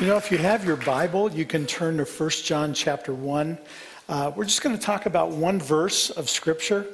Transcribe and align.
You 0.00 0.06
know, 0.06 0.16
if 0.16 0.32
you 0.32 0.38
have 0.38 0.64
your 0.64 0.76
Bible, 0.76 1.30
you 1.30 1.44
can 1.44 1.66
turn 1.66 1.98
to 1.98 2.04
1 2.04 2.30
John 2.30 2.72
chapter 2.72 3.12
1. 3.12 3.58
Uh, 4.08 4.32
we're 4.34 4.46
just 4.46 4.62
going 4.62 4.74
to 4.74 4.80
talk 4.80 5.04
about 5.04 5.32
one 5.32 5.60
verse 5.60 6.08
of 6.08 6.30
Scripture, 6.30 6.86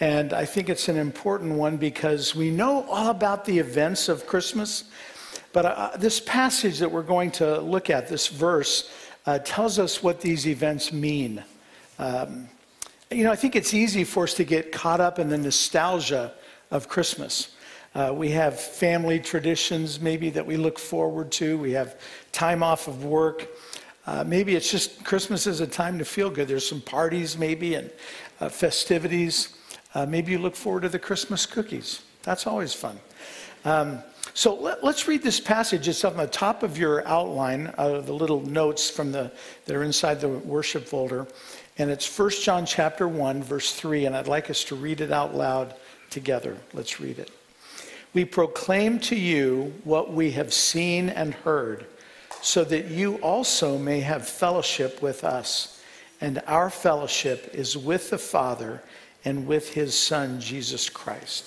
and 0.00 0.32
I 0.32 0.46
think 0.46 0.68
it's 0.68 0.88
an 0.88 0.96
important 0.96 1.54
one 1.54 1.76
because 1.76 2.34
we 2.34 2.50
know 2.50 2.82
all 2.90 3.10
about 3.10 3.44
the 3.44 3.56
events 3.56 4.08
of 4.08 4.26
Christmas, 4.26 4.90
but 5.52 5.64
uh, 5.64 5.90
this 5.96 6.18
passage 6.18 6.80
that 6.80 6.90
we're 6.90 7.04
going 7.04 7.30
to 7.32 7.60
look 7.60 7.88
at, 7.88 8.08
this 8.08 8.26
verse, 8.26 8.90
uh, 9.26 9.38
tells 9.38 9.78
us 9.78 10.02
what 10.02 10.20
these 10.20 10.48
events 10.48 10.92
mean. 10.92 11.44
Um, 12.00 12.48
you 13.12 13.22
know, 13.22 13.30
I 13.30 13.36
think 13.36 13.54
it's 13.54 13.74
easy 13.74 14.02
for 14.02 14.24
us 14.24 14.34
to 14.34 14.44
get 14.44 14.72
caught 14.72 15.00
up 15.00 15.20
in 15.20 15.28
the 15.28 15.38
nostalgia 15.38 16.32
of 16.72 16.88
Christmas. 16.88 17.54
Uh, 17.94 18.12
we 18.14 18.30
have 18.30 18.58
family 18.58 19.18
traditions 19.18 20.00
maybe 20.00 20.30
that 20.30 20.46
we 20.46 20.56
look 20.56 20.78
forward 20.78 21.32
to. 21.32 21.58
We 21.58 21.72
have 21.72 22.00
time 22.32 22.62
off 22.62 22.86
of 22.86 23.04
work. 23.04 23.48
Uh, 24.06 24.24
maybe 24.24 24.54
it's 24.54 24.70
just 24.70 25.04
Christmas 25.04 25.46
is 25.46 25.60
a 25.60 25.66
time 25.66 25.98
to 25.98 26.04
feel 26.04 26.30
good. 26.30 26.48
There's 26.48 26.68
some 26.68 26.80
parties 26.80 27.36
maybe 27.36 27.74
and 27.74 27.90
uh, 28.40 28.48
festivities. 28.48 29.56
Uh, 29.94 30.06
maybe 30.06 30.32
you 30.32 30.38
look 30.38 30.54
forward 30.54 30.82
to 30.82 30.88
the 30.88 30.98
Christmas 30.98 31.46
cookies. 31.46 32.02
That's 32.22 32.46
always 32.46 32.72
fun. 32.72 32.98
Um, 33.64 34.02
so 34.34 34.54
let, 34.54 34.82
us 34.84 35.08
read 35.08 35.22
this 35.22 35.40
passage. 35.40 35.88
It's 35.88 36.04
on 36.04 36.16
the 36.16 36.26
top 36.26 36.62
of 36.62 36.78
your 36.78 37.06
outline, 37.06 37.74
uh, 37.76 38.00
the 38.00 38.12
little 38.12 38.40
notes 38.42 38.88
from 38.88 39.10
the 39.10 39.32
that 39.66 39.74
are 39.74 39.82
inside 39.82 40.20
the 40.20 40.28
worship 40.28 40.86
folder, 40.86 41.26
and 41.78 41.90
it's 41.90 42.18
1 42.18 42.30
John 42.42 42.64
chapter 42.64 43.08
1, 43.08 43.42
verse 43.42 43.74
3, 43.74 44.06
and 44.06 44.16
I'd 44.16 44.28
like 44.28 44.48
us 44.48 44.64
to 44.64 44.76
read 44.76 45.00
it 45.00 45.10
out 45.10 45.34
loud 45.34 45.74
together. 46.10 46.56
Let's 46.72 47.00
read 47.00 47.18
it. 47.18 47.30
We 48.12 48.24
proclaim 48.24 48.98
to 49.00 49.16
you 49.16 49.72
what 49.84 50.12
we 50.12 50.32
have 50.32 50.52
seen 50.52 51.10
and 51.10 51.32
heard, 51.32 51.86
so 52.42 52.64
that 52.64 52.86
you 52.86 53.16
also 53.16 53.78
may 53.78 54.00
have 54.00 54.28
fellowship 54.28 55.00
with 55.00 55.22
us. 55.22 55.80
And 56.20 56.42
our 56.46 56.70
fellowship 56.70 57.50
is 57.54 57.78
with 57.78 58.10
the 58.10 58.18
Father 58.18 58.82
and 59.24 59.46
with 59.46 59.72
his 59.72 59.96
Son, 59.96 60.40
Jesus 60.40 60.88
Christ. 60.88 61.46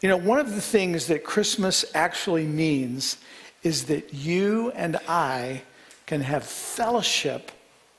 You 0.00 0.08
know, 0.08 0.16
one 0.16 0.38
of 0.38 0.54
the 0.54 0.60
things 0.60 1.06
that 1.06 1.24
Christmas 1.24 1.84
actually 1.94 2.46
means 2.46 3.16
is 3.62 3.86
that 3.86 4.12
you 4.12 4.70
and 4.72 4.96
I 5.08 5.62
can 6.06 6.20
have 6.20 6.44
fellowship 6.44 7.50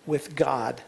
with 0.05 0.35
God. 0.35 0.81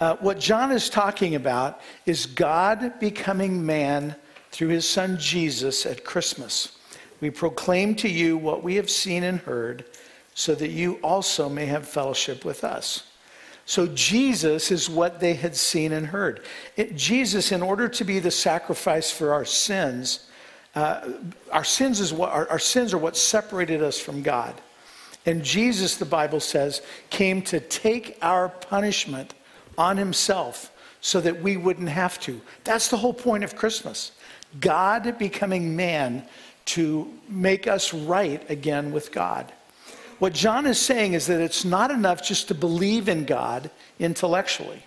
Uh, 0.00 0.16
what 0.16 0.40
John 0.40 0.72
is 0.72 0.90
talking 0.90 1.34
about 1.34 1.80
is 2.06 2.26
God 2.26 2.98
becoming 2.98 3.64
man 3.64 4.16
through 4.54 4.68
his 4.68 4.88
son 4.88 5.18
Jesus 5.18 5.84
at 5.84 6.04
Christmas. 6.04 6.78
We 7.20 7.28
proclaim 7.28 7.96
to 7.96 8.08
you 8.08 8.36
what 8.36 8.62
we 8.62 8.76
have 8.76 8.88
seen 8.88 9.24
and 9.24 9.40
heard, 9.40 9.84
so 10.34 10.54
that 10.54 10.68
you 10.68 11.00
also 11.02 11.48
may 11.48 11.66
have 11.66 11.88
fellowship 11.88 12.44
with 12.44 12.62
us. 12.62 13.08
So, 13.66 13.88
Jesus 13.88 14.70
is 14.70 14.88
what 14.88 15.18
they 15.18 15.34
had 15.34 15.56
seen 15.56 15.92
and 15.92 16.06
heard. 16.06 16.44
It, 16.76 16.94
Jesus, 16.94 17.50
in 17.50 17.62
order 17.62 17.88
to 17.88 18.04
be 18.04 18.20
the 18.20 18.30
sacrifice 18.30 19.10
for 19.10 19.32
our 19.32 19.44
sins, 19.44 20.30
uh, 20.76 21.14
our 21.50 21.64
sins 21.64 21.98
is 21.98 22.12
what 22.12 22.30
our, 22.30 22.48
our 22.48 22.58
sins 22.60 22.94
are 22.94 22.98
what 22.98 23.16
separated 23.16 23.82
us 23.82 23.98
from 23.98 24.22
God. 24.22 24.54
And 25.26 25.42
Jesus, 25.42 25.96
the 25.96 26.04
Bible 26.04 26.38
says, 26.38 26.80
came 27.10 27.42
to 27.42 27.58
take 27.58 28.18
our 28.22 28.50
punishment 28.50 29.34
on 29.76 29.96
himself 29.96 30.70
so 31.04 31.20
that 31.20 31.42
we 31.42 31.58
wouldn't 31.58 31.90
have 31.90 32.18
to. 32.18 32.40
That's 32.64 32.88
the 32.88 32.96
whole 32.96 33.12
point 33.12 33.44
of 33.44 33.54
Christmas. 33.54 34.12
God 34.58 35.18
becoming 35.18 35.76
man 35.76 36.26
to 36.64 37.12
make 37.28 37.66
us 37.66 37.92
right 37.92 38.42
again 38.50 38.90
with 38.90 39.12
God. 39.12 39.52
What 40.18 40.32
John 40.32 40.66
is 40.66 40.78
saying 40.80 41.12
is 41.12 41.26
that 41.26 41.42
it's 41.42 41.62
not 41.62 41.90
enough 41.90 42.26
just 42.26 42.48
to 42.48 42.54
believe 42.54 43.10
in 43.10 43.26
God 43.26 43.70
intellectually. 43.98 44.82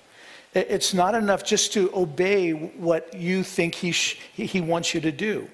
It's 0.56 0.92
not 0.92 1.14
enough 1.14 1.44
just 1.44 1.72
to 1.74 1.96
obey 1.96 2.52
what 2.52 3.14
you 3.14 3.44
think 3.44 3.76
he, 3.76 3.92
sh- 3.92 4.20
he 4.34 4.60
wants 4.60 4.96
you 4.96 5.02
to 5.02 5.12
do. 5.12 5.48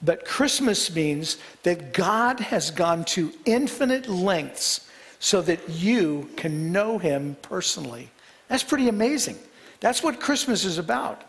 But 0.00 0.24
Christmas 0.24 0.94
means 0.94 1.36
that 1.62 1.92
God 1.92 2.40
has 2.40 2.70
gone 2.70 3.04
to 3.16 3.34
infinite 3.44 4.08
lengths 4.08 4.88
so 5.18 5.42
that 5.42 5.68
you 5.68 6.30
can 6.36 6.72
know 6.72 6.96
him 6.96 7.36
personally. 7.42 8.08
That's 8.48 8.62
pretty 8.62 8.88
amazing. 8.88 9.36
That's 9.80 10.02
what 10.02 10.20
Christmas 10.20 10.64
is 10.64 10.78
about. 10.78 11.22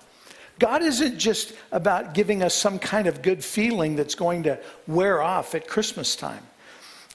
God 0.59 0.83
isn't 0.83 1.17
just 1.17 1.53
about 1.71 2.13
giving 2.13 2.43
us 2.43 2.53
some 2.53 2.77
kind 2.77 3.07
of 3.07 3.21
good 3.21 3.43
feeling 3.43 3.95
that's 3.95 4.13
going 4.13 4.43
to 4.43 4.59
wear 4.87 5.21
off 5.21 5.55
at 5.55 5.67
Christmas 5.67 6.15
time. 6.15 6.45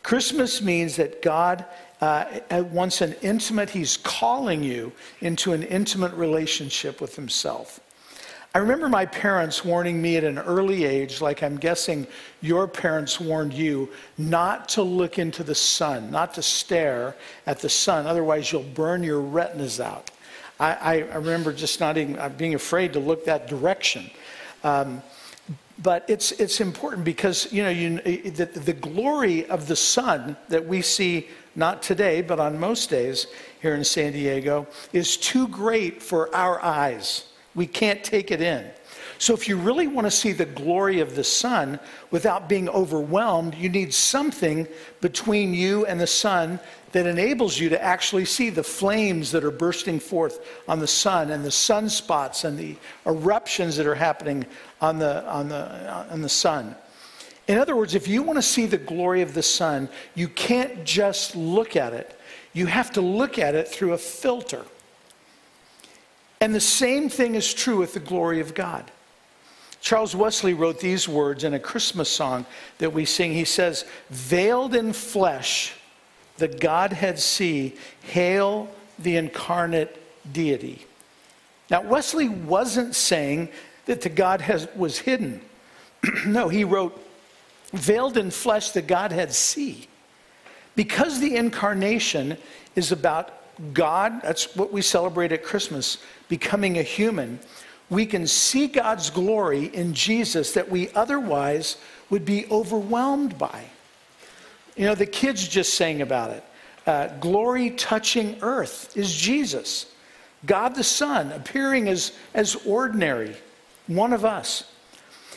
Christmas 0.02 0.62
means 0.62 0.96
that 0.96 1.22
God 1.22 1.64
uh, 2.00 2.24
wants 2.70 3.00
an 3.00 3.14
intimate, 3.22 3.70
He's 3.70 3.96
calling 3.96 4.62
you 4.62 4.92
into 5.20 5.52
an 5.52 5.62
intimate 5.62 6.12
relationship 6.14 7.00
with 7.00 7.16
Himself. 7.16 7.80
I 8.54 8.58
remember 8.58 8.88
my 8.88 9.04
parents 9.04 9.64
warning 9.64 10.00
me 10.00 10.16
at 10.16 10.24
an 10.24 10.38
early 10.38 10.84
age, 10.84 11.20
like 11.20 11.42
I'm 11.42 11.58
guessing 11.58 12.06
your 12.40 12.66
parents 12.66 13.20
warned 13.20 13.52
you, 13.52 13.90
not 14.16 14.68
to 14.70 14.82
look 14.82 15.18
into 15.18 15.44
the 15.44 15.54
sun, 15.54 16.10
not 16.10 16.32
to 16.34 16.42
stare 16.42 17.14
at 17.46 17.60
the 17.60 17.68
sun, 17.68 18.06
otherwise, 18.06 18.50
you'll 18.50 18.62
burn 18.62 19.02
your 19.02 19.20
retinas 19.20 19.78
out. 19.78 20.10
I, 20.58 21.02
I 21.02 21.16
remember 21.16 21.52
just 21.52 21.80
not 21.80 21.98
even 21.98 22.18
uh, 22.18 22.28
being 22.30 22.54
afraid 22.54 22.94
to 22.94 23.00
look 23.00 23.26
that 23.26 23.46
direction. 23.46 24.10
Um, 24.64 25.02
but 25.82 26.04
it's, 26.08 26.32
it's 26.32 26.60
important 26.60 27.04
because 27.04 27.52
you 27.52 27.62
know 27.62 27.70
you, 27.70 28.00
the, 28.00 28.46
the 28.46 28.72
glory 28.72 29.46
of 29.46 29.68
the 29.68 29.76
sun 29.76 30.36
that 30.48 30.66
we 30.66 30.80
see 30.82 31.28
not 31.54 31.82
today 31.82 32.22
but 32.22 32.40
on 32.40 32.58
most 32.58 32.88
days 32.88 33.26
here 33.60 33.74
in 33.74 33.84
san 33.84 34.12
diego 34.12 34.66
is 34.92 35.16
too 35.16 35.46
great 35.48 36.02
for 36.02 36.34
our 36.34 36.62
eyes 36.62 37.26
we 37.56 37.66
can't 37.66 38.04
take 38.04 38.30
it 38.30 38.40
in 38.40 38.70
so 39.18 39.34
if 39.34 39.48
you 39.48 39.56
really 39.56 39.88
want 39.88 40.06
to 40.06 40.10
see 40.10 40.32
the 40.32 40.44
glory 40.44 41.00
of 41.00 41.16
the 41.16 41.24
sun 41.24 41.80
without 42.12 42.48
being 42.48 42.68
overwhelmed 42.68 43.54
you 43.54 43.68
need 43.68 43.92
something 43.92 44.68
between 45.00 45.52
you 45.52 45.84
and 45.86 45.98
the 45.98 46.06
sun 46.06 46.60
that 46.96 47.06
enables 47.06 47.58
you 47.58 47.68
to 47.68 47.82
actually 47.82 48.24
see 48.24 48.48
the 48.48 48.62
flames 48.62 49.30
that 49.30 49.44
are 49.44 49.50
bursting 49.50 50.00
forth 50.00 50.46
on 50.66 50.78
the 50.78 50.86
sun 50.86 51.30
and 51.30 51.44
the 51.44 51.50
sunspots 51.50 52.44
and 52.44 52.58
the 52.58 52.74
eruptions 53.04 53.76
that 53.76 53.86
are 53.86 53.94
happening 53.94 54.46
on 54.80 54.98
the, 54.98 55.22
on 55.26 55.46
the, 55.46 55.92
on 56.10 56.22
the 56.22 56.28
sun. 56.28 56.74
In 57.48 57.58
other 57.58 57.76
words, 57.76 57.94
if 57.94 58.08
you 58.08 58.22
want 58.22 58.38
to 58.38 58.42
see 58.42 58.64
the 58.64 58.78
glory 58.78 59.20
of 59.20 59.34
the 59.34 59.42
sun, 59.42 59.90
you 60.14 60.26
can't 60.26 60.84
just 60.84 61.36
look 61.36 61.76
at 61.76 61.92
it. 61.92 62.18
You 62.54 62.64
have 62.64 62.90
to 62.92 63.02
look 63.02 63.38
at 63.38 63.54
it 63.54 63.68
through 63.68 63.92
a 63.92 63.98
filter. 63.98 64.64
And 66.40 66.54
the 66.54 66.60
same 66.60 67.08
thing 67.08 67.34
is 67.34 67.52
true 67.52 67.78
with 67.78 67.94
the 67.94 68.00
glory 68.00 68.40
of 68.40 68.54
God. 68.54 68.90
Charles 69.80 70.16
Wesley 70.16 70.52
wrote 70.52 70.80
these 70.80 71.08
words 71.08 71.44
in 71.44 71.54
a 71.54 71.60
Christmas 71.60 72.08
song 72.08 72.44
that 72.78 72.92
we 72.92 73.04
sing. 73.04 73.32
He 73.32 73.44
says, 73.44 73.84
Veiled 74.10 74.74
in 74.74 74.92
flesh, 74.92 75.74
the 76.38 76.48
Godhead 76.48 77.18
see, 77.18 77.76
hail 78.02 78.68
the 78.98 79.16
incarnate 79.16 80.02
deity. 80.32 80.84
Now, 81.70 81.82
Wesley 81.82 82.28
wasn't 82.28 82.94
saying 82.94 83.48
that 83.86 84.02
the 84.02 84.08
Godhead 84.08 84.68
was 84.76 84.98
hidden. 84.98 85.40
no, 86.26 86.48
he 86.48 86.64
wrote, 86.64 87.00
veiled 87.72 88.16
in 88.16 88.30
flesh, 88.30 88.70
the 88.70 88.82
Godhead 88.82 89.32
see. 89.32 89.88
Because 90.74 91.20
the 91.20 91.36
incarnation 91.36 92.36
is 92.74 92.92
about 92.92 93.32
God, 93.72 94.22
that's 94.22 94.54
what 94.54 94.72
we 94.72 94.82
celebrate 94.82 95.32
at 95.32 95.42
Christmas, 95.42 95.98
becoming 96.28 96.78
a 96.78 96.82
human, 96.82 97.40
we 97.88 98.04
can 98.04 98.26
see 98.26 98.66
God's 98.66 99.10
glory 99.10 99.66
in 99.66 99.94
Jesus 99.94 100.52
that 100.52 100.68
we 100.68 100.90
otherwise 100.90 101.76
would 102.10 102.24
be 102.24 102.46
overwhelmed 102.50 103.38
by. 103.38 103.64
You 104.76 104.86
know, 104.86 104.94
the 104.94 105.06
kids 105.06 105.46
just 105.46 105.74
sang 105.74 106.02
about 106.02 106.30
it. 106.30 106.44
Uh, 106.86 107.08
glory 107.18 107.70
touching 107.70 108.38
earth 108.42 108.96
is 108.96 109.14
Jesus. 109.14 109.86
God 110.44 110.74
the 110.74 110.84
Son 110.84 111.32
appearing 111.32 111.88
as, 111.88 112.12
as 112.34 112.54
ordinary, 112.66 113.34
one 113.86 114.12
of 114.12 114.24
us. 114.24 114.70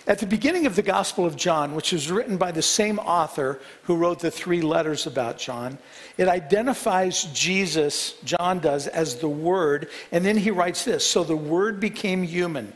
At 0.10 0.18
the 0.18 0.26
beginning 0.26 0.66
of 0.66 0.76
the 0.76 0.82
Gospel 0.82 1.28
of 1.28 1.36
John, 1.36 1.76
which 1.76 1.92
was 1.92 2.10
written 2.10 2.36
by 2.36 2.52
the 2.52 2.64
same 2.64 2.98
author 2.98 3.60
who 3.84 3.96
wrote 3.96 4.20
the 4.20 4.32
three 4.32 4.64
letters 4.64 5.06
about 5.06 5.38
John, 5.38 5.78
it 6.18 6.28
identifies 6.28 7.26
Jesus, 7.26 8.14
John 8.24 8.58
does, 8.58 8.88
as 8.88 9.18
the 9.18 9.30
Word, 9.30 9.88
and 10.12 10.26
then 10.26 10.36
he 10.36 10.50
writes 10.50 10.84
this 10.84 11.06
So 11.06 11.24
the 11.24 11.36
Word 11.38 11.80
became 11.80 12.24
human 12.24 12.74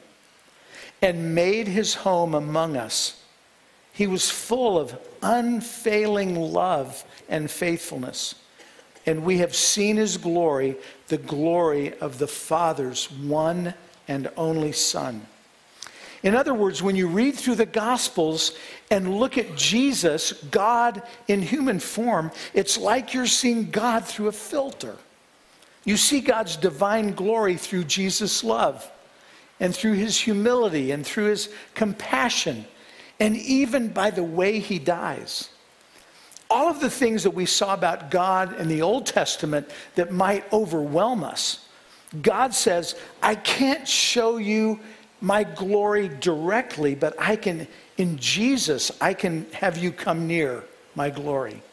and 1.02 1.34
made 1.34 1.68
his 1.68 1.96
home 1.96 2.36
among 2.36 2.78
us. 2.78 3.20
He 3.94 4.06
was 4.06 4.30
full 4.30 4.78
of 4.78 4.96
unfailing 5.24 6.36
love 6.36 7.04
and 7.30 7.50
faithfulness. 7.50 8.36
And 9.08 9.24
we 9.24 9.40
have 9.40 9.56
seen 9.56 9.98
his 9.98 10.18
glory, 10.18 10.76
the 11.08 11.18
glory 11.18 11.98
of 11.98 12.20
the 12.20 12.28
Father's 12.28 13.12
one 13.12 13.74
and 14.08 14.30
only 14.38 14.72
Son. 14.72 15.26
In 16.24 16.36
other 16.36 16.54
words, 16.54 16.82
when 16.82 16.96
you 16.96 17.08
read 17.08 17.36
through 17.36 17.56
the 17.56 17.66
Gospels 17.66 18.58
and 18.90 19.20
look 19.20 19.38
at 19.38 19.56
Jesus, 19.58 20.32
God 20.52 21.04
in 21.28 21.42
human 21.42 21.80
form, 21.80 22.32
it's 22.54 22.78
like 22.78 23.14
you're 23.14 23.28
seeing 23.28 23.70
God 23.70 24.06
through 24.06 24.30
a 24.30 24.34
filter. 24.34 24.96
You 25.84 25.98
see 25.98 26.22
God's 26.22 26.56
divine 26.56 27.12
glory 27.14 27.58
through 27.58 27.84
Jesus' 27.84 28.42
love 28.44 28.90
and 29.60 29.76
through 29.76 29.94
his 29.94 30.18
humility 30.18 30.92
and 30.92 31.06
through 31.06 31.26
his 31.26 31.50
compassion 31.76 32.66
and 33.20 33.36
even 33.38 33.90
by 33.90 34.10
the 34.10 34.24
way 34.24 34.60
he 34.60 34.80
dies. 34.80 35.50
All 36.50 36.70
of 36.70 36.80
the 36.80 36.90
things 36.90 37.24
that 37.24 37.32
we 37.32 37.46
saw 37.46 37.74
about 37.74 38.12
God 38.12 38.60
in 38.60 38.68
the 38.68 38.82
Old 38.82 39.06
Testament 39.06 39.70
that 39.96 40.12
might 40.12 40.52
overwhelm 40.54 41.24
us, 41.24 41.68
God 42.22 42.54
says, 42.54 42.96
I 43.22 43.36
can't 43.36 43.88
show 43.88 44.38
you 44.38 44.80
my 45.24 45.46
glory 45.46 46.10
directly, 46.10 46.96
but 46.96 47.16
I 47.18 47.38
can, 47.38 47.66
in 47.98 48.18
Jesus, 48.18 48.92
I 49.00 49.14
can 49.14 49.46
have 49.54 49.78
you 49.78 49.94
come 49.94 50.28
near 50.28 50.66
my 50.96 51.10
glory. 51.10 51.64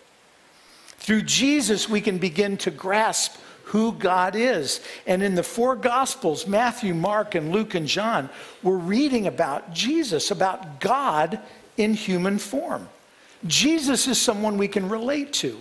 Through 0.87 1.23
Jesus, 1.23 1.88
we 1.88 2.00
can 2.00 2.19
begin 2.19 2.56
to 2.58 2.70
grasp 2.70 3.37
who 3.64 3.91
God 3.93 4.37
is. 4.37 4.81
And 5.05 5.20
in 5.20 5.35
the 5.35 5.43
four 5.43 5.75
Gospels, 5.75 6.47
Matthew, 6.47 6.94
Mark, 6.94 7.35
and 7.35 7.50
Luke, 7.50 7.75
and 7.75 7.88
John, 7.88 8.31
we're 8.62 8.76
reading 8.76 9.26
about 9.26 9.75
Jesus, 9.75 10.31
about 10.31 10.79
God 10.79 11.41
in 11.76 11.94
human 11.94 12.38
form. 12.38 12.88
Jesus 13.49 14.06
is 14.06 14.20
someone 14.20 14.58
we 14.58 14.69
can 14.69 14.88
relate 14.88 15.32
to. 15.35 15.61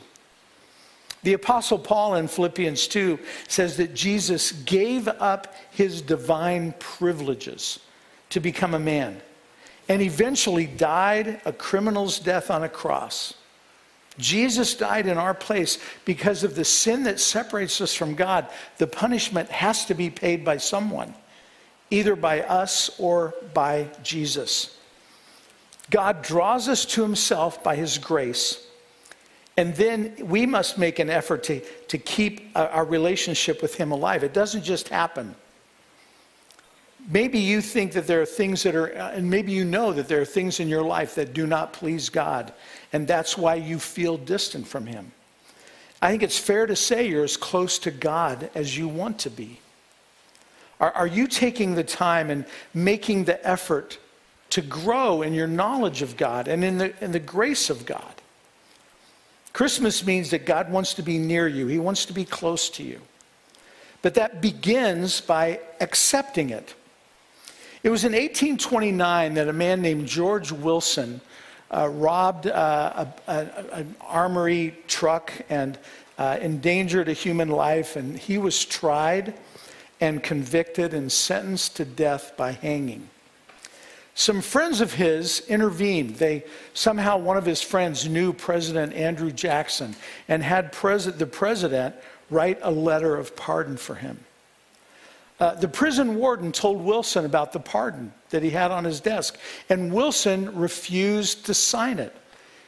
The 1.23 1.33
Apostle 1.33 1.79
Paul 1.79 2.15
in 2.15 2.27
Philippians 2.27 2.87
2 2.87 3.19
says 3.47 3.77
that 3.77 3.93
Jesus 3.93 4.51
gave 4.51 5.07
up 5.07 5.53
his 5.71 6.01
divine 6.01 6.73
privileges 6.79 7.79
to 8.29 8.39
become 8.39 8.73
a 8.73 8.79
man 8.79 9.21
and 9.89 10.01
eventually 10.01 10.67
died 10.67 11.41
a 11.45 11.51
criminal's 11.51 12.19
death 12.19 12.51
on 12.51 12.63
a 12.63 12.69
cross. 12.69 13.33
Jesus 14.17 14.75
died 14.75 15.07
in 15.07 15.17
our 15.17 15.33
place 15.33 15.79
because 16.05 16.43
of 16.43 16.55
the 16.55 16.65
sin 16.65 17.03
that 17.03 17.19
separates 17.19 17.81
us 17.81 17.93
from 17.93 18.15
God. 18.15 18.47
The 18.77 18.87
punishment 18.87 19.49
has 19.49 19.85
to 19.85 19.95
be 19.95 20.09
paid 20.09 20.45
by 20.45 20.57
someone, 20.57 21.15
either 21.89 22.15
by 22.15 22.41
us 22.41 22.91
or 22.99 23.33
by 23.53 23.87
Jesus. 24.03 24.77
God 25.89 26.21
draws 26.21 26.67
us 26.67 26.85
to 26.85 27.01
himself 27.01 27.63
by 27.63 27.75
his 27.75 27.97
grace. 27.97 28.65
And 29.59 29.75
then 29.75 30.15
we 30.23 30.45
must 30.45 30.77
make 30.77 30.99
an 30.99 31.09
effort 31.09 31.43
to, 31.43 31.59
to 31.89 31.97
keep 31.97 32.49
our 32.55 32.85
relationship 32.85 33.61
with 33.61 33.75
him 33.75 33.91
alive. 33.91 34.23
It 34.23 34.33
doesn't 34.33 34.63
just 34.63 34.87
happen. 34.87 35.35
Maybe 37.09 37.39
you 37.39 37.59
think 37.59 37.91
that 37.91 38.07
there 38.07 38.21
are 38.21 38.25
things 38.25 38.63
that 38.63 38.73
are, 38.73 38.97
uh, 38.97 39.11
and 39.11 39.29
maybe 39.29 39.51
you 39.51 39.65
know 39.65 39.91
that 39.91 40.07
there 40.07 40.21
are 40.21 40.25
things 40.25 40.61
in 40.61 40.69
your 40.69 40.83
life 40.83 41.13
that 41.15 41.33
do 41.33 41.45
not 41.45 41.73
please 41.73 42.07
God 42.07 42.53
and 42.93 43.05
that's 43.05 43.37
why 43.37 43.55
you 43.55 43.79
feel 43.79 44.15
distant 44.15 44.65
from 44.65 44.85
Him. 44.85 45.11
I 46.01 46.09
think 46.09 46.23
it's 46.23 46.39
fair 46.39 46.65
to 46.65 46.75
say 46.77 47.09
you're 47.09 47.25
as 47.25 47.35
close 47.35 47.79
to 47.79 47.91
God 47.91 48.49
as 48.55 48.77
you 48.77 48.87
want 48.87 49.19
to 49.19 49.29
be. 49.29 49.59
Are, 50.79 50.93
are 50.93 51.07
you 51.07 51.27
taking 51.27 51.75
the 51.75 51.83
time 51.83 52.29
and 52.29 52.45
making 52.73 53.25
the 53.25 53.45
effort 53.45 53.99
to 54.51 54.61
grow 54.61 55.21
in 55.21 55.33
your 55.33 55.47
knowledge 55.47 56.01
of 56.01 56.15
God 56.15 56.47
and 56.47 56.63
in 56.63 56.77
the, 56.77 57.03
in 57.03 57.11
the 57.11 57.19
grace 57.19 57.69
of 57.69 57.85
God? 57.85 58.18
Christmas 59.53 60.05
means 60.05 60.29
that 60.29 60.45
God 60.45 60.71
wants 60.71 60.93
to 60.95 61.01
be 61.01 61.17
near 61.17 61.47
you, 61.47 61.67
He 61.67 61.79
wants 61.79 62.05
to 62.05 62.13
be 62.13 62.25
close 62.25 62.69
to 62.71 62.83
you. 62.83 63.01
But 64.01 64.13
that 64.15 64.41
begins 64.41 65.19
by 65.19 65.59
accepting 65.81 66.51
it. 66.51 66.73
It 67.83 67.89
was 67.89 68.03
in 68.03 68.11
1829 68.11 69.33
that 69.35 69.47
a 69.47 69.53
man 69.53 69.81
named 69.81 70.07
George 70.07 70.51
Wilson 70.51 71.21
uh, 71.71 71.87
robbed 71.87 72.47
uh, 72.47 73.05
a, 73.27 73.31
a, 73.31 73.73
an 73.73 73.95
armory 74.01 74.77
truck 74.87 75.31
and 75.49 75.77
uh, 76.17 76.37
endangered 76.41 77.07
a 77.07 77.13
human 77.13 77.49
life, 77.49 77.95
and 77.95 78.17
he 78.17 78.37
was 78.37 78.65
tried 78.65 79.33
and 80.01 80.23
convicted 80.23 80.93
and 80.93 81.11
sentenced 81.11 81.77
to 81.77 81.85
death 81.85 82.33
by 82.37 82.51
hanging. 82.51 83.09
Some 84.19 84.41
friends 84.41 84.81
of 84.81 84.91
his 84.91 85.43
intervened. 85.47 86.17
They 86.17 86.43
somehow 86.73 87.17
one 87.19 87.37
of 87.37 87.45
his 87.45 87.61
friends 87.61 88.05
knew 88.05 88.33
President 88.33 88.91
Andrew 88.91 89.31
Jackson 89.31 89.95
and 90.27 90.43
had 90.43 90.73
pres- 90.73 91.05
the 91.05 91.25
president 91.25 91.95
write 92.29 92.59
a 92.61 92.69
letter 92.69 93.15
of 93.15 93.33
pardon 93.37 93.77
for 93.77 93.95
him. 93.95 94.19
Uh, 95.39 95.55
the 95.55 95.69
prison 95.69 96.15
warden 96.15 96.51
told 96.51 96.81
Wilson 96.81 97.23
about 97.23 97.53
the 97.53 97.61
pardon 97.61 98.11
that 98.29 98.43
he 98.43 98.49
had 98.49 98.71
on 98.71 98.83
his 98.83 98.99
desk, 98.99 99.37
and 99.69 99.93
Wilson 99.93 100.53
refused 100.53 101.45
to 101.45 101.53
sign 101.53 101.97
it. 101.97 102.13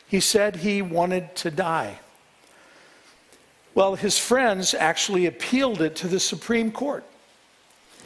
He 0.08 0.22
said 0.22 0.56
he 0.56 0.82
wanted 0.82 1.36
to 1.36 1.52
die. 1.52 2.00
Well, 3.76 3.96
his 3.96 4.18
friends 4.18 4.74
actually 4.74 5.26
appealed 5.26 5.82
it 5.82 5.98
to 5.98 6.08
the 6.08 6.22
Supreme 6.22 6.72
Court. 6.72 7.04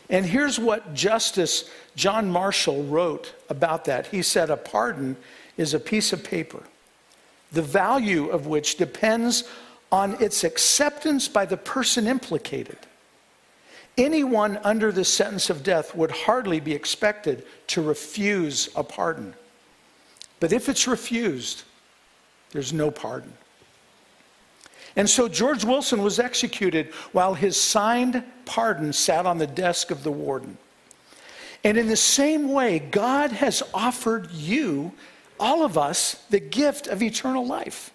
And 0.10 0.26
here's 0.26 0.60
what 0.60 0.94
Justice 0.94 1.70
John 1.96 2.30
Marshall 2.32 2.84
wrote 2.84 3.34
about 3.50 3.86
that. 3.86 4.08
He 4.08 4.22
said, 4.22 4.50
A 4.50 4.58
pardon 4.58 5.18
is 5.58 5.74
a 5.74 5.80
piece 5.80 6.14
of 6.14 6.24
paper, 6.24 6.64
the 7.52 7.62
value 7.62 8.30
of 8.30 8.48
which 8.48 8.78
depends 8.78 9.46
on 9.92 10.22
its 10.22 10.44
acceptance 10.44 11.28
by 11.28 11.46
the 11.46 11.58
person 11.58 12.08
implicated. 12.08 12.78
Anyone 13.98 14.58
under 14.64 14.92
the 14.92 15.06
sentence 15.06 15.50
of 15.50 15.64
death 15.64 15.96
would 15.96 16.12
hardly 16.12 16.60
be 16.60 16.74
expected 16.74 17.46
to 17.68 17.82
refuse 17.82 18.70
a 18.76 18.84
pardon. 18.84 19.34
But 20.40 20.52
if 20.52 20.68
it's 20.68 20.88
refused, 20.88 21.64
there's 22.52 22.74
no 22.74 22.92
pardon. 22.92 23.34
And 24.96 25.10
so 25.10 25.28
George 25.28 25.66
Wilson 25.66 26.02
was 26.02 26.20
executed 26.20 26.94
while 27.12 27.34
his 27.34 27.60
signed 27.60 28.24
pardon 28.46 28.94
sat 28.94 29.26
on 29.26 29.38
the 29.38 29.48
desk 29.48 29.92
of 29.92 30.04
the 30.04 30.12
warden. 30.12 30.58
And 31.64 31.78
in 31.78 31.88
the 31.88 31.98
same 31.98 32.52
way, 32.52 32.80
God 32.80 33.32
has 33.32 33.64
offered 33.74 34.32
you, 34.32 34.94
all 35.40 35.64
of 35.66 35.78
us, 35.78 36.24
the 36.30 36.40
gift 36.40 36.88
of 36.88 37.02
eternal 37.02 37.46
life. 37.46 37.92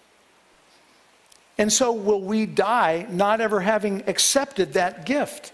And 1.57 1.71
so, 1.71 1.91
will 1.91 2.21
we 2.21 2.45
die 2.45 3.05
not 3.09 3.39
ever 3.39 3.61
having 3.61 4.03
accepted 4.07 4.73
that 4.73 5.05
gift? 5.05 5.53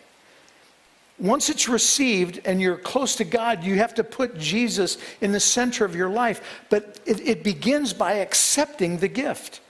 Once 1.20 1.50
it's 1.50 1.68
received 1.68 2.40
and 2.46 2.62
you're 2.62 2.78
close 2.78 3.16
to 3.16 3.24
God, 3.24 3.64
you 3.64 3.76
have 3.76 3.96
to 3.96 4.04
put 4.04 4.38
Jesus 4.38 4.98
in 5.20 5.32
the 5.32 5.40
center 5.40 5.84
of 5.84 5.96
your 5.96 6.10
life. 6.10 6.64
But 6.70 7.00
it, 7.06 7.20
it, 7.28 7.44
begins 7.44 7.92
by 7.92 8.14
accepting 8.14 8.98
the 8.98 9.08
gift. 9.08 9.62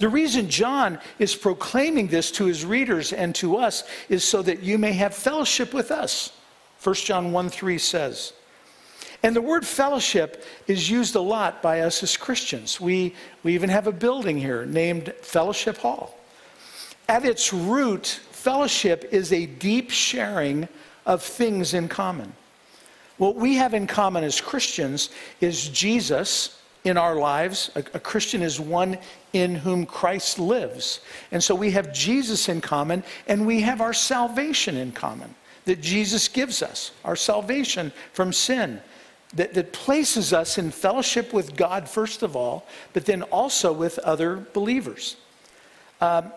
The 0.00 0.08
reason 0.08 0.48
John 0.48 0.98
is 1.18 1.36
proclaiming 1.36 2.08
this 2.08 2.32
to 2.32 2.46
his 2.46 2.64
readers 2.64 3.12
and 3.12 3.34
to 3.36 3.58
us 3.58 3.84
is 4.08 4.24
so 4.24 4.42
that 4.42 4.62
you 4.62 4.76
may 4.76 4.92
have 4.94 5.14
fellowship 5.14 5.72
with 5.72 5.90
us. 5.90 6.32
1 6.82 6.94
John 6.96 7.32
1 7.32 7.48
3 7.48 7.78
says. 7.78 8.32
And 9.22 9.36
the 9.36 9.42
word 9.42 9.66
fellowship 9.66 10.44
is 10.66 10.90
used 10.90 11.14
a 11.14 11.20
lot 11.20 11.62
by 11.62 11.80
us 11.80 12.02
as 12.02 12.16
Christians. 12.16 12.80
We, 12.80 13.14
we 13.42 13.54
even 13.54 13.68
have 13.68 13.86
a 13.86 13.92
building 13.92 14.38
here 14.38 14.64
named 14.66 15.12
Fellowship 15.20 15.76
Hall. 15.76 16.18
At 17.06 17.24
its 17.24 17.52
root, 17.52 18.20
Fellowship 18.40 19.06
is 19.12 19.34
a 19.34 19.44
deep 19.44 19.90
sharing 19.90 20.66
of 21.04 21.22
things 21.22 21.74
in 21.74 21.88
common. 21.88 22.32
What 23.18 23.36
we 23.36 23.56
have 23.56 23.74
in 23.74 23.86
common 23.86 24.24
as 24.24 24.40
Christians 24.40 25.10
is 25.42 25.68
Jesus 25.68 26.58
in 26.84 26.96
our 26.96 27.16
lives. 27.16 27.70
A, 27.74 27.80
a, 27.94 28.00
Christian 28.00 28.42
is 28.42 28.58
one 28.58 28.98
in 29.32 29.54
whom 29.54 29.86
Christ 29.86 30.38
lives. 30.38 31.00
And 31.30 31.42
so 31.42 31.54
we 31.54 31.70
have 31.72 31.92
Jesus 31.92 32.48
in 32.48 32.60
common, 32.60 33.04
and 33.26 33.46
we 33.46 33.60
have 33.60 33.80
our 33.80 33.92
salvation 33.92 34.76
in 34.76 34.92
common 34.92 35.34
that 35.66 35.80
Jesus 35.80 36.28
gives 36.28 36.62
us, 36.62 36.92
our 37.04 37.16
salvation 37.16 37.92
from 38.12 38.32
sin. 38.32 38.80
That, 39.34 39.54
that 39.54 39.72
places 39.72 40.32
us 40.32 40.58
in 40.58 40.72
fellowship 40.72 41.32
with 41.32 41.54
God, 41.54 41.88
first 41.88 42.24
of 42.24 42.34
all, 42.34 42.66
but 42.92 43.06
then 43.06 43.22
also 43.22 43.72
with 43.72 44.00
other 44.00 44.44
believers. 44.52 45.16
Um, 46.00 46.32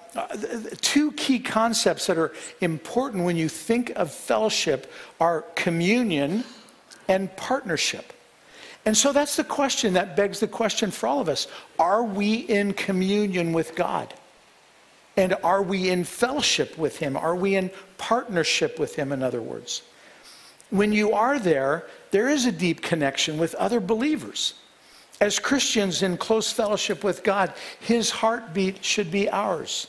two 0.81 1.13
key 1.13 1.39
concepts 1.39 2.05
that 2.05 2.19
are 2.19 2.33
important 2.61 3.23
when 3.23 3.35
you 3.35 3.49
think 3.49 3.91
of 3.95 4.11
fellowship 4.11 4.91
are 5.19 5.41
communion 5.55 6.43
and 7.07 7.35
partnership. 7.35 8.13
And 8.85 8.97
so 8.97 9.13
that's 9.13 9.35
the 9.37 9.43
question 9.43 9.93
that 9.93 10.15
begs 10.15 10.39
the 10.39 10.47
question 10.47 10.91
for 10.91 11.07
all 11.07 11.19
of 11.19 11.29
us 11.29 11.47
Are 11.79 12.03
we 12.03 12.35
in 12.35 12.73
communion 12.73 13.53
with 13.53 13.75
God? 13.75 14.13
And 15.15 15.35
are 15.43 15.61
we 15.61 15.89
in 15.89 16.03
fellowship 16.03 16.77
with 16.77 16.97
Him? 16.97 17.15
Are 17.15 17.35
we 17.35 17.55
in 17.55 17.69
partnership 17.97 18.79
with 18.79 18.95
Him, 18.95 19.11
in 19.11 19.21
other 19.21 19.41
words? 19.41 19.83
When 20.71 20.91
you 20.91 21.13
are 21.13 21.37
there, 21.37 21.85
there 22.09 22.29
is 22.29 22.45
a 22.45 22.51
deep 22.51 22.81
connection 22.81 23.37
with 23.37 23.53
other 23.55 23.79
believers. 23.79 24.55
As 25.21 25.37
Christians 25.37 26.01
in 26.01 26.17
close 26.17 26.51
fellowship 26.51 27.03
with 27.03 27.23
God, 27.23 27.53
His 27.79 28.09
heartbeat 28.09 28.83
should 28.83 29.11
be 29.11 29.29
ours. 29.29 29.87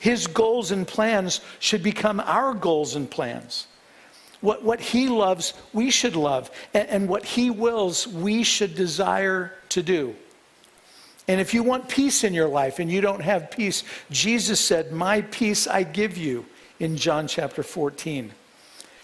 His 0.00 0.26
goals 0.26 0.70
and 0.70 0.88
plans 0.88 1.40
should 1.58 1.82
become 1.82 2.20
our 2.20 2.54
goals 2.54 2.96
and 2.96 3.10
plans. 3.10 3.66
What, 4.40 4.62
what 4.62 4.80
he 4.80 5.08
loves, 5.08 5.54
we 5.72 5.90
should 5.90 6.16
love. 6.16 6.50
And, 6.74 6.88
and 6.88 7.08
what 7.08 7.24
he 7.24 7.50
wills, 7.50 8.06
we 8.06 8.42
should 8.42 8.74
desire 8.74 9.52
to 9.70 9.82
do. 9.82 10.14
And 11.28 11.40
if 11.40 11.52
you 11.52 11.62
want 11.62 11.88
peace 11.88 12.22
in 12.22 12.34
your 12.34 12.48
life 12.48 12.78
and 12.78 12.90
you 12.90 13.00
don't 13.00 13.22
have 13.22 13.50
peace, 13.50 13.82
Jesus 14.10 14.60
said, 14.60 14.92
My 14.92 15.22
peace 15.22 15.66
I 15.66 15.82
give 15.82 16.16
you 16.16 16.46
in 16.78 16.96
John 16.96 17.26
chapter 17.26 17.62
14. 17.62 18.32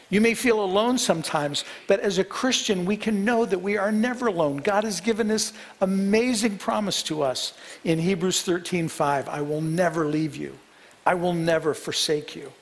You 0.08 0.20
may 0.20 0.34
feel 0.34 0.62
alone 0.62 0.98
sometimes, 0.98 1.64
but 1.86 1.98
as 2.00 2.18
a 2.18 2.24
Christian, 2.24 2.84
we 2.84 2.98
can 2.98 3.24
know 3.24 3.46
that 3.46 3.58
we 3.58 3.78
are 3.78 3.90
never 3.90 4.26
alone. 4.26 4.58
God 4.58 4.84
has 4.84 5.00
given 5.00 5.26
this 5.26 5.54
amazing 5.80 6.58
promise 6.58 7.02
to 7.04 7.22
us 7.22 7.54
in 7.82 7.98
Hebrews 7.98 8.42
13 8.42 8.88
5. 8.88 9.28
I 9.28 9.40
will 9.40 9.62
never 9.62 10.06
leave 10.06 10.36
you, 10.36 10.58
I 11.06 11.14
will 11.14 11.32
never 11.32 11.72
forsake 11.72 12.36
you. 12.36 12.52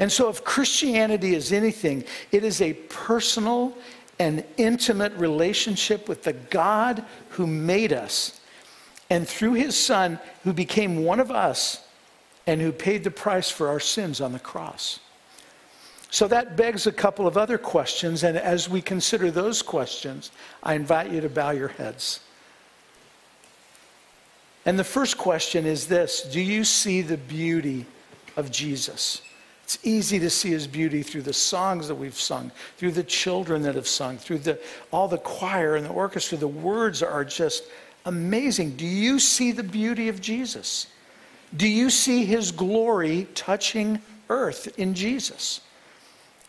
And 0.00 0.10
so, 0.10 0.30
if 0.30 0.42
Christianity 0.42 1.34
is 1.34 1.52
anything, 1.52 2.04
it 2.32 2.42
is 2.42 2.60
a 2.62 2.72
personal 2.72 3.76
and 4.18 4.42
intimate 4.56 5.12
relationship 5.12 6.08
with 6.08 6.24
the 6.24 6.32
God 6.32 7.04
who 7.30 7.46
made 7.46 7.92
us 7.92 8.40
and 9.10 9.28
through 9.28 9.54
his 9.54 9.76
Son, 9.76 10.18
who 10.44 10.52
became 10.52 11.04
one 11.04 11.20
of 11.20 11.30
us 11.30 11.86
and 12.46 12.60
who 12.60 12.72
paid 12.72 13.04
the 13.04 13.10
price 13.10 13.50
for 13.50 13.68
our 13.68 13.80
sins 13.80 14.20
on 14.20 14.32
the 14.32 14.38
cross. 14.38 15.00
So 16.10 16.26
that 16.28 16.56
begs 16.56 16.86
a 16.86 16.92
couple 16.92 17.26
of 17.26 17.36
other 17.36 17.58
questions, 17.58 18.24
and 18.24 18.36
as 18.36 18.68
we 18.68 18.82
consider 18.82 19.30
those 19.30 19.62
questions, 19.62 20.32
I 20.62 20.74
invite 20.74 21.12
you 21.12 21.20
to 21.20 21.28
bow 21.28 21.50
your 21.50 21.68
heads. 21.68 22.20
And 24.66 24.78
the 24.78 24.84
first 24.84 25.18
question 25.18 25.66
is 25.66 25.86
this 25.86 26.22
Do 26.22 26.40
you 26.40 26.64
see 26.64 27.02
the 27.02 27.16
beauty 27.16 27.86
of 28.36 28.50
Jesus? 28.50 29.22
It's 29.70 29.86
easy 29.86 30.18
to 30.18 30.30
see 30.30 30.50
his 30.50 30.66
beauty 30.66 31.04
through 31.04 31.22
the 31.22 31.32
songs 31.32 31.86
that 31.86 31.94
we've 31.94 32.18
sung, 32.18 32.50
through 32.76 32.90
the 32.90 33.04
children 33.04 33.62
that 33.62 33.76
have 33.76 33.86
sung, 33.86 34.18
through 34.18 34.38
the, 34.38 34.58
all 34.90 35.06
the 35.06 35.16
choir 35.16 35.76
and 35.76 35.86
the 35.86 35.90
orchestra. 35.90 36.36
The 36.36 36.48
words 36.48 37.04
are 37.04 37.24
just 37.24 37.62
amazing. 38.04 38.72
Do 38.72 38.84
you 38.84 39.20
see 39.20 39.52
the 39.52 39.62
beauty 39.62 40.08
of 40.08 40.20
Jesus? 40.20 40.88
Do 41.56 41.68
you 41.68 41.88
see 41.88 42.24
his 42.24 42.50
glory 42.50 43.28
touching 43.36 44.02
earth 44.28 44.76
in 44.76 44.92
Jesus? 44.92 45.60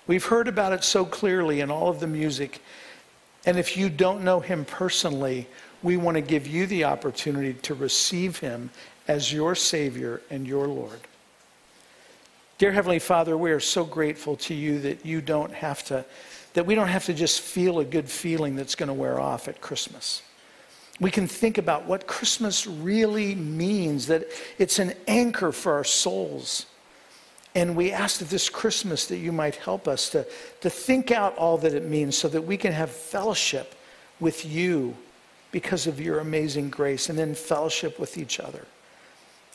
We've 0.07 0.25
heard 0.25 0.47
about 0.47 0.73
it 0.73 0.83
so 0.83 1.05
clearly 1.05 1.59
in 1.59 1.69
all 1.69 1.89
of 1.89 1.99
the 1.99 2.07
music. 2.07 2.59
And 3.45 3.59
if 3.59 3.77
you 3.77 3.87
don't 3.87 4.23
know 4.23 4.39
him 4.39 4.65
personally, 4.65 5.47
we 5.83 5.95
want 5.95 6.15
to 6.15 6.21
give 6.21 6.47
you 6.47 6.65
the 6.65 6.85
opportunity 6.85 7.53
to 7.53 7.75
receive 7.75 8.39
him 8.39 8.71
as 9.07 9.31
your 9.31 9.53
Savior 9.53 10.23
and 10.31 10.47
your 10.47 10.67
Lord. 10.67 11.01
Dear 12.61 12.71
Heavenly 12.71 12.99
Father, 12.99 13.35
we 13.35 13.49
are 13.49 13.59
so 13.59 13.83
grateful 13.83 14.35
to 14.35 14.53
you 14.53 14.77
that 14.81 15.03
you 15.03 15.19
don't 15.19 15.51
have 15.51 15.83
to, 15.85 16.05
that 16.53 16.63
we 16.63 16.75
don't 16.75 16.89
have 16.89 17.05
to 17.05 17.13
just 17.15 17.41
feel 17.41 17.79
a 17.79 17.83
good 17.83 18.07
feeling 18.07 18.55
that's 18.55 18.75
going 18.75 18.85
to 18.85 18.93
wear 18.93 19.19
off 19.19 19.47
at 19.47 19.61
Christmas. 19.61 20.21
We 20.99 21.09
can 21.09 21.25
think 21.25 21.57
about 21.57 21.87
what 21.87 22.05
Christmas 22.05 22.67
really 22.67 23.33
means, 23.33 24.05
that 24.05 24.27
it's 24.59 24.77
an 24.77 24.93
anchor 25.07 25.51
for 25.51 25.73
our 25.73 25.83
souls. 25.83 26.67
And 27.55 27.75
we 27.75 27.91
ask 27.91 28.19
that 28.19 28.29
this 28.29 28.47
Christmas 28.47 29.07
that 29.07 29.17
you 29.17 29.31
might 29.31 29.55
help 29.55 29.87
us 29.87 30.11
to, 30.11 30.27
to 30.59 30.69
think 30.69 31.09
out 31.09 31.35
all 31.37 31.57
that 31.57 31.73
it 31.73 31.89
means 31.89 32.15
so 32.15 32.27
that 32.27 32.43
we 32.43 32.57
can 32.57 32.73
have 32.73 32.91
fellowship 32.91 33.73
with 34.19 34.45
you 34.45 34.95
because 35.51 35.87
of 35.87 35.99
your 35.99 36.19
amazing 36.19 36.69
grace 36.69 37.09
and 37.09 37.17
then 37.17 37.33
fellowship 37.33 37.97
with 37.97 38.19
each 38.19 38.39
other. 38.39 38.67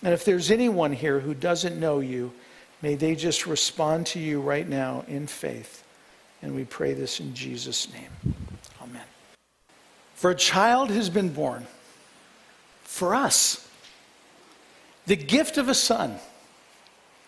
And 0.02 0.12
if 0.12 0.24
there's 0.24 0.50
anyone 0.50 0.92
here 0.92 1.20
who 1.20 1.34
doesn't 1.34 1.78
know 1.78 2.00
you, 2.00 2.32
May 2.82 2.94
they 2.94 3.14
just 3.14 3.46
respond 3.46 4.06
to 4.08 4.18
you 4.18 4.40
right 4.40 4.68
now 4.68 5.04
in 5.08 5.26
faith. 5.26 5.84
And 6.42 6.54
we 6.54 6.64
pray 6.64 6.92
this 6.92 7.20
in 7.20 7.34
Jesus' 7.34 7.92
name. 7.92 8.34
Amen. 8.82 9.02
For 10.14 10.30
a 10.30 10.34
child 10.34 10.90
has 10.90 11.10
been 11.10 11.30
born 11.30 11.66
for 12.82 13.14
us, 13.14 13.68
the 15.06 15.16
gift 15.16 15.58
of 15.58 15.68
a 15.68 15.74
son 15.74 16.16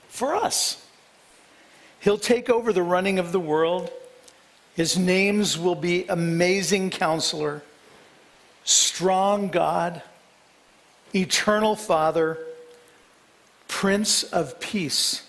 for 0.09 0.35
us. 0.35 0.85
He'll 2.01 2.19
take 2.19 2.49
over 2.49 2.73
the 2.73 2.83
running 2.83 3.19
of 3.19 3.33
the 3.33 3.41
world. 3.41 3.91
His 4.75 4.97
names 4.97 5.59
will 5.59 5.75
be 5.75 6.07
Amazing 6.07 6.91
Counselor, 6.91 7.63
Strong 8.65 9.49
God, 9.49 10.03
Eternal 11.15 11.75
Father, 11.75 12.39
Prince 13.67 14.23
of 14.23 14.61
Peace. 14.61 15.28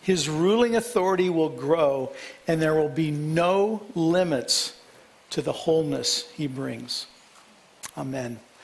His 0.00 0.28
ruling 0.28 0.76
authority 0.76 1.28
will 1.28 1.50
grow, 1.50 2.12
and 2.46 2.60
there 2.60 2.74
will 2.74 2.88
be 2.88 3.10
no 3.10 3.82
limits 3.94 4.74
to 5.30 5.42
the 5.42 5.52
wholeness 5.52 6.28
he 6.34 6.46
brings. 6.46 7.06
Amen. 7.96 8.40